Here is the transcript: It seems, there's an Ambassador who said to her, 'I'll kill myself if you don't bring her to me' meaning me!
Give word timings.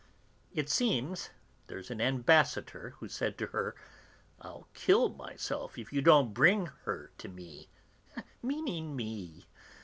It 0.51 0.67
seems, 0.67 1.29
there's 1.67 1.91
an 1.91 2.01
Ambassador 2.01 2.95
who 2.97 3.07
said 3.07 3.37
to 3.37 3.45
her, 3.53 3.75
'I'll 4.41 4.67
kill 4.73 5.09
myself 5.09 5.77
if 5.77 5.93
you 5.93 6.01
don't 6.01 6.33
bring 6.33 6.69
her 6.85 7.11
to 7.19 7.27
me' 7.29 7.69
meaning 8.41 8.95
me! 8.95 9.45